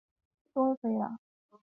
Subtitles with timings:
[0.53, 1.19] 母于氏。